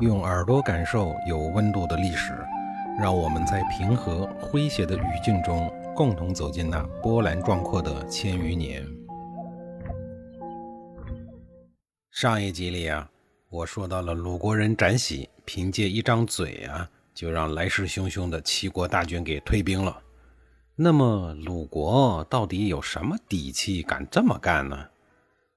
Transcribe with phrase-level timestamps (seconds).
[0.00, 2.32] 用耳朵感受有温度的历史，
[2.98, 8.84] 让我们在平和诙谐的语境中，共同走进那波澜壮阔的千余年。
[12.10, 13.08] 上一集里啊，
[13.48, 19.96] 我说到了鲁国人展喜凭借一张嘴啊，就让来势汹汹的齐国大军给退兵了。
[20.74, 24.76] 那么鲁国到底有什么底气敢这么干呢？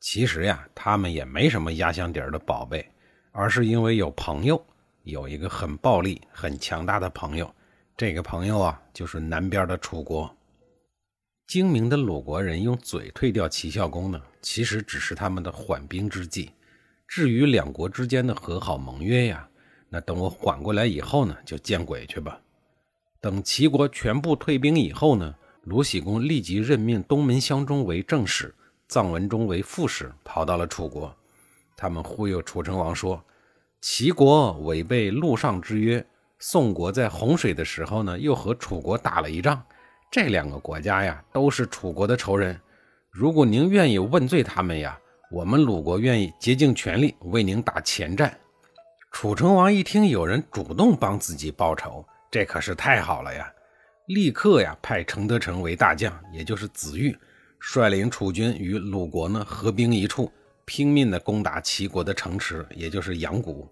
[0.00, 2.84] 其实呀，他们也没什么压箱底儿的宝贝。
[3.32, 4.62] 而是因为有朋友，
[5.04, 7.52] 有一个很暴力、很强大的朋友。
[7.96, 10.34] 这个朋友啊，就是南边的楚国。
[11.46, 16.50] 精明的鲁国人用嘴退掉齐孝公呢，其实只是他们的缓兵之计。
[17.08, 19.48] 至于两国之间的和好盟约呀，
[19.88, 22.40] 那等我缓过来以后呢，就见鬼去吧。
[23.20, 28.54] 等齐国全部退兵以后呢，鲁僖公立即任命东门襄中为正使，
[28.88, 31.14] 臧文忠为副使，跑到了楚国。
[31.76, 33.22] 他们忽悠楚成王说，
[33.82, 36.06] 齐国违背陆上之约，
[36.38, 39.60] 宋国在洪水的时候呢，又和楚国打了一仗。
[40.08, 42.58] 这两个国家呀，都是楚国的仇人。
[43.10, 44.96] 如果您愿意问罪他们呀，
[45.32, 48.32] 我们鲁国愿意竭尽全力为您打前战。
[49.10, 53.52] 楚成王一听有人主动帮自己报仇，这可是太好了呀！
[54.06, 57.18] 立刻呀，派程德成为大将，也就是子玉，
[57.58, 60.30] 率领楚军与鲁国呢合兵一处。
[60.64, 63.68] 拼命地攻打齐国的城池，也就是阳谷。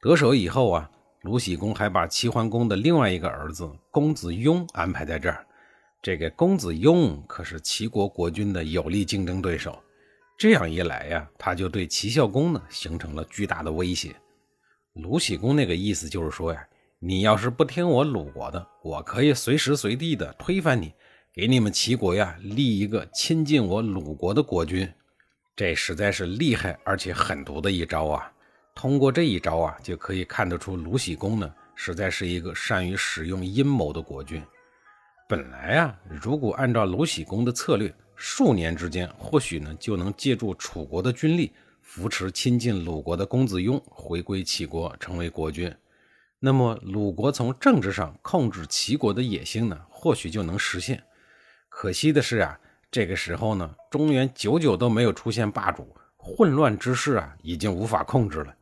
[0.00, 0.90] 得手以后啊，
[1.22, 5.44] 鲁僖公还把齐桓公的另外一个儿子公子雍安排在这儿。
[6.00, 9.76] 这个公子雍可是齐国国君的有力竞争对手。
[10.38, 14.14] 这样一来呀，他就对齐孝公呢形成了巨大的威胁。
[14.92, 16.64] 鲁僖公那个意思就是说呀，
[17.00, 20.92] 你要是不听我鲁国的，我可以随时随地的推翻你，
[21.34, 24.88] 给你们齐国呀立一个亲近我鲁国的国君。
[25.58, 28.32] 这实在是厉害而且狠毒的一招啊！
[28.76, 34.40] 通过这一招啊，就可以看得出鲁僖公呢，实在是一个善于使用阴谋的国君。
[35.28, 41.52] 本来啊，如果按照鲁僖公的策略，数年之间或许呢，就能借助楚国的军力，
[41.82, 45.74] 扶持亲近鲁国的公子雍回归齐国，成为国君。
[46.38, 51.02] 那么，鲁国从政治上控制齐国的野心呢，或许就能实现。
[51.68, 52.60] 可惜的是啊。
[52.90, 58.54] 这个时候呢，中原久久都没有出现霸主，混乱之势啊，已经无法控制了。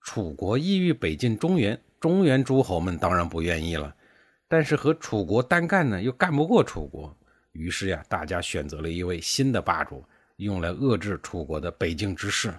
[0.00, 3.94] 楚国意欲北进中原，中原诸侯们当然不愿意了，
[4.46, 7.16] 但是和楚国单干呢，又干不过楚国。
[7.52, 10.04] 于是呀，大家选择了一位新的霸主，
[10.36, 12.54] 用来遏制楚国的北境之势。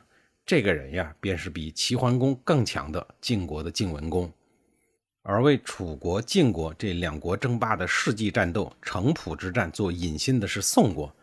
[0.46, 4.32] 这个人呀，便是比齐桓公更强的晋国的晋文公。
[5.26, 11.14] 而为楚国、晋国这两国争霸的世纪战斗——城濮之战做引信的是宋国。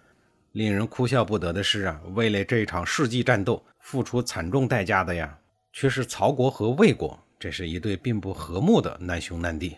[0.52, 5.38] 令人哭笑不得的是啊，为了这场世纪战斗付出惨重代价的呀，
[5.74, 7.18] 却是曹国和魏国。
[7.38, 9.76] 这是一对并不和睦的难兄难弟。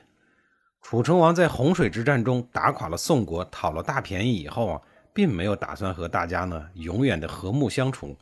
[0.80, 4.80] 楚成王在洪水之战中打垮了宋国，讨了大便宜以后啊，
[5.12, 8.16] 并没有打算和大家呢永远的和睦相处，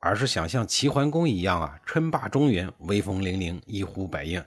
[0.00, 4.42] 而是想像齐桓公一样啊，称霸中原，威风凛凛，一呼百应。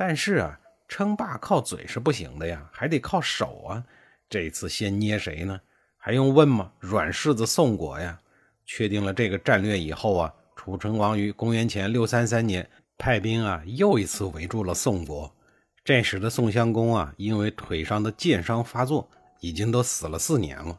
[0.00, 3.84] 但是啊，称霸靠嘴是不行的呀，还得靠手啊。
[4.30, 5.60] 这次先捏谁呢？
[5.96, 6.70] 还用问吗？
[6.78, 8.16] 软柿子宋国呀。
[8.64, 15.34] 确定了这个战略以后啊，楚成王于公元前六三三年派兵啊，又一次围住了宋国。
[15.82, 19.10] 这时的宋襄公啊，因为腿上的箭伤发作，
[19.40, 20.78] 已经都死了四年了。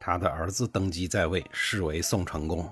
[0.00, 2.68] 他的儿子登基在位，是为宋成公。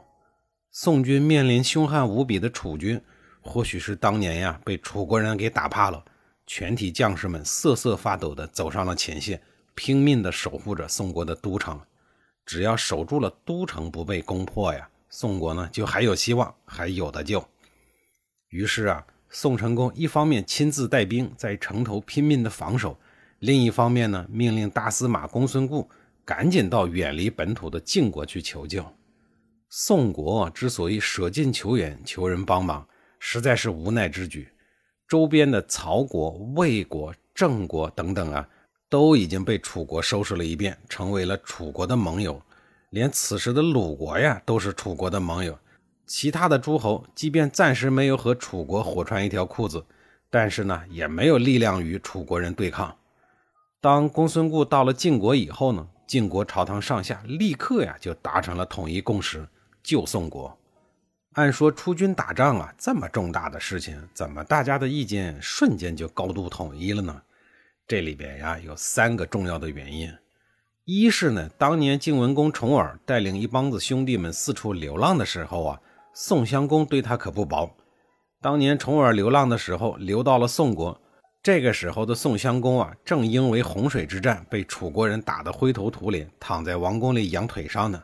[0.73, 3.01] 宋军面临凶悍无比的楚军。
[3.45, 6.03] 或许是当年呀，被楚国人给打怕了，
[6.47, 9.41] 全体将士们瑟瑟发抖地走上了前线，
[9.75, 11.81] 拼命地守护着宋国的都城。
[12.47, 17.47] 只要守住了都城不被攻破呀，宋国呢就还有希望，还有的救。
[18.49, 22.99] 于是啊，宋成功一方面亲自带兵在城头拼命地防守，
[23.39, 25.89] 另一方面呢，命令大司马公孙固
[26.25, 28.85] 赶紧到远离本土的晋国去求救。
[29.69, 32.87] 宋国之所以舍近求远，求人帮忙。
[33.27, 34.47] 实在是无奈之举，
[35.09, 38.47] 周边的曹国、魏国、郑国等等啊，
[38.91, 42.41] 都已经被楚国收拾了一遍，成为了楚国的盟友。
[42.91, 45.59] 连此时的鲁国呀，都是楚国的盟友。
[46.07, 49.83] 其他的诸侯，即便暂时没有和楚国火穿一条裤子，
[50.29, 52.95] 但是呢，也没有力量与楚国人对抗。
[53.81, 59.49] 当公孙固到了晋国以后呢，晋国朝堂上下立刻呀就达成了统一共识，
[59.83, 60.55] 救宋国。
[61.35, 67.23] 按说出军打仗啊，这么重大的事情，怎么大家的意见瞬间就高度统一了呢？
[67.89, 70.13] 这里边呀有三个重要的原因。
[70.85, 75.81] 一是呢，当年晋文公重耳带领一帮子兄弟们四处流浪的时候啊，
[76.15, 77.69] 宋襄公对他可不薄。
[78.41, 81.01] 当年重耳流浪的时候，流到了宋国。
[81.43, 88.01] 这个时候的宋襄公啊，正因为洪水之战被楚国人打得灰头土脸，躺在王宫里养腿上呢。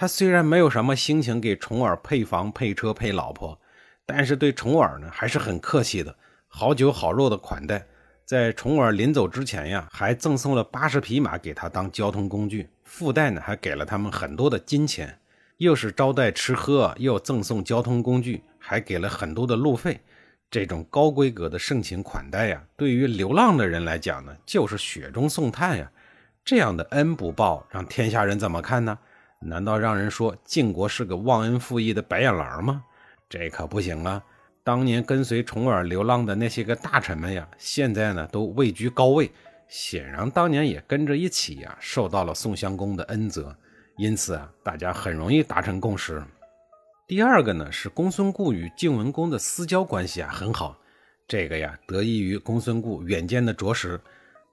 [0.00, 3.60] 他虽然没有什么心情给重耳配房、配车、配老婆，
[4.06, 6.16] 但是对重耳呢还是很客气的，
[6.46, 7.84] 好酒好肉的款待。
[8.24, 15.18] 在重耳临走之前呀，还赠送了八十匹马给他当交通工具，附带呢还给了他们很多的金钱，
[15.56, 20.00] 又是招待吃喝，又赠送交通工具，还给了很多的路费。
[20.48, 25.90] 这种高规格的盛情款待呀，对于流浪的人来讲呢，就是雪中送炭呀。
[26.44, 28.96] 这样的恩不报，让天下人怎么看呢？
[29.40, 32.84] 难道让人说晋国是个忘恩负义的白眼狼吗？
[33.28, 34.22] 这可不行啊！
[34.64, 39.30] 当年跟随重耳流浪的那些个大臣们呀，现在呢都位居高位，
[39.68, 43.56] 显然当年也跟着一起呀，受到了宋襄公的恩泽，
[43.96, 46.22] 因此啊，大家很容易达成共识。
[47.06, 50.76] 第二个呢是公孙固与晋文公的私交关系啊很好，
[51.26, 54.00] 这个呀得益于公孙固远见的着实，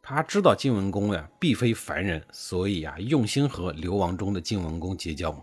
[0.07, 5.35] 他知道晋文公呀必非凡人，所以呀用心和流亡中的晋文公结交。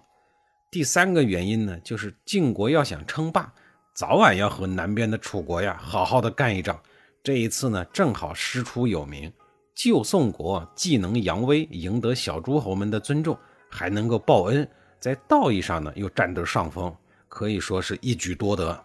[0.70, 3.52] 第三个原因呢就是晋国要想称霸。
[3.92, 6.80] 早晚要和南边的楚国呀好好的干一仗，
[7.24, 9.32] 这一次呢正好师出有名，
[9.74, 13.36] 救宋国既能扬威，赢得小诸侯们的尊重，
[13.68, 14.66] 还能够报恩，
[15.00, 16.94] 在道义上呢又占得上风，
[17.26, 18.80] 可以说是一举多得。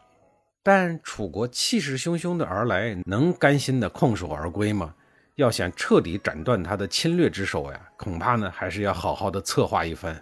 [0.64, 4.96] 但楚国气势汹汹的而来，能甘心的空手而归吗？
[5.38, 10.22] 要想彻底斩断他的侵略之手呀，恐怕呢还是要好好的策划一番。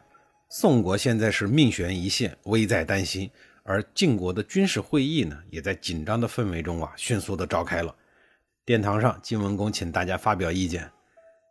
[0.50, 3.32] 宋国现在是命悬一线，危在旦夕。
[3.64, 7.96] 而晋国的军事会议呢，也在紧张的氛围中啊，迅速的召开了。
[8.66, 10.92] 殿堂上，晋文公请大家发表意见。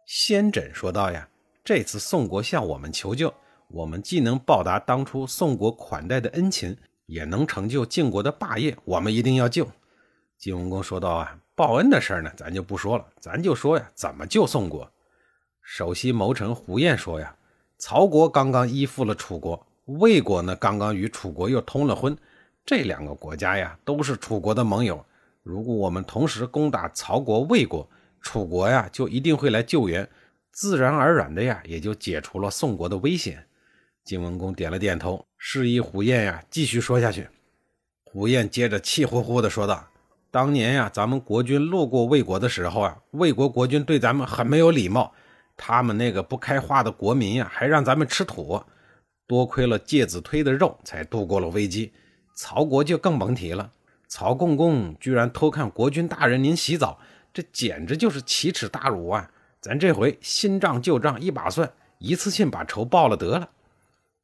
[0.06, 1.26] 先轸说道：“呀，
[1.64, 3.32] 这次宋国向我们求救，
[3.68, 6.76] 我们既能报答当初宋国款待的恩情，
[7.06, 9.66] 也能成就晋国的霸业，我们一定要救。”
[10.38, 14.90] 晋文公说道：“啊，报恩的事呢，咱就不说了，咱就说呀，怎么救宋国。”
[15.62, 17.36] 首席谋臣胡彦说：“呀，
[17.78, 22.16] 曹国刚刚依附了楚国。”魏国呢，刚刚与楚国又通了婚，
[22.64, 25.04] 这两个国家呀，都是楚国的盟友。
[25.42, 27.86] 如果我们同时攻打曹国、魏国，
[28.22, 30.08] 楚国呀，就一定会来救援，
[30.50, 33.46] 自然而然的呀，也就解除了宋国的危险。
[34.04, 37.28] 晋文公点了点头，示意胡彦呀继续说下去。
[38.04, 39.86] 胡彦接着气呼呼地说道
[40.34, 45.12] ：“当年呀，咱们国军路过魏国的时候啊，魏国国君对咱们很没有礼貌，
[45.56, 48.60] 他们那个不开化的国民呀，还让咱们吃土。”
[49.28, 51.92] 多亏了介子推的肉，才度过了危机。
[52.34, 53.70] 曹国就更甭提了。
[54.08, 56.98] 曹共公居然偷看国君大人您洗澡，
[57.32, 59.30] 这简直就是奇耻大辱啊！
[59.60, 63.48] 咱这回新账旧账一把算，一次性把仇报了得了。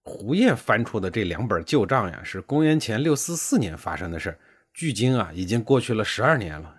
[0.03, 4.39] 胡彦翻出的这两本旧账呀，是公元前六四四年发生的事儿
[4.81, 6.75] 距今啊已经过去了十二年了。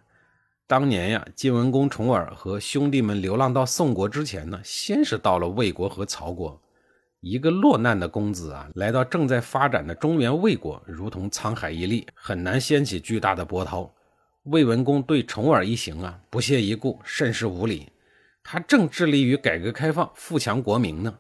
[0.66, 6.60] 当年呀，晋文公重耳和兄弟们流浪到宋国之前呢，先是到了魏国和曹国。
[7.20, 13.94] 一个落难的公子啊，来到正在发展的中原魏国，如同沧海一粟，很难掀起巨大的波涛。
[14.46, 17.88] 魏文公对重耳一行啊不屑一顾，甚是无礼。
[18.42, 21.14] 他正致力于改革开放、富强国民呢，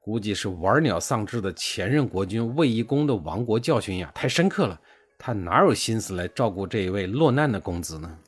[0.00, 4.80] 估计是玩鸟丧志的前任国君魏懿公的亡国教训呀太深刻了，
[5.24, 8.18] 他哪有心思来照顾这一位落难的公子呢？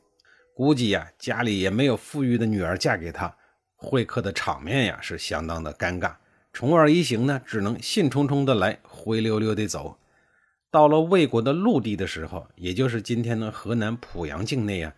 [0.53, 3.35] 估计呀家里也没有富裕的女儿嫁给他，
[3.75, 6.13] 会客的场面呀是相当的尴尬。
[6.53, 9.97] 重耳一行呢，只能兴冲冲的来，灰溜溜的走。
[10.71, 14.93] 到了魏国的陆地的时候，也就是今天的河南濮阳境内啊，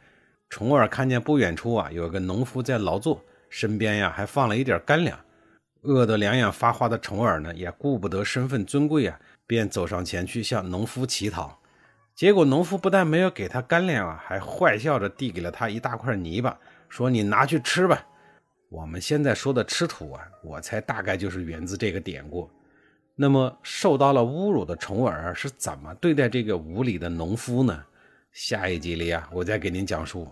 [0.49, 5.19] 重耳看见不远处啊，有个农夫在劳作，身边呀还放了一点干粮。
[5.81, 11.59] 饿得两眼发花的重耳呢，也顾不得身份尊贵啊，便走上前去向农夫乞讨。
[12.17, 16.57] 结果农夫不但没有给他干粮啊，还坏笑着递给了他一大块泥巴，
[16.89, 18.03] 说：“你拿去吃吧。”
[18.69, 22.49] 我们现在说的吃土啊，我猜大概就是源自这个典故。
[23.13, 27.85] 那么受到了侮辱的重耳是怎么对待这个无礼的农夫呢？
[28.31, 30.27] 下一集里啊，我再给您讲述。